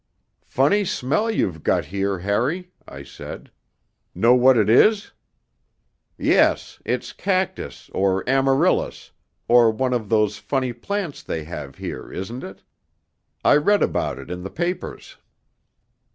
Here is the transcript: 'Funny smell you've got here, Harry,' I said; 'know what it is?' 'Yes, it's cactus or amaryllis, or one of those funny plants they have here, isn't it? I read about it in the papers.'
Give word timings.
'Funny 0.47 0.83
smell 0.83 1.29
you've 1.29 1.61
got 1.61 1.85
here, 1.85 2.17
Harry,' 2.17 2.71
I 2.87 3.03
said; 3.03 3.51
'know 4.15 4.33
what 4.33 4.57
it 4.57 4.67
is?' 4.67 5.11
'Yes, 6.17 6.79
it's 6.83 7.13
cactus 7.13 7.87
or 7.93 8.27
amaryllis, 8.27 9.11
or 9.47 9.69
one 9.69 9.93
of 9.93 10.09
those 10.09 10.39
funny 10.39 10.73
plants 10.73 11.21
they 11.21 11.43
have 11.43 11.75
here, 11.75 12.11
isn't 12.11 12.43
it? 12.43 12.63
I 13.45 13.57
read 13.57 13.83
about 13.83 14.17
it 14.17 14.31
in 14.31 14.41
the 14.41 14.49
papers.' 14.49 15.17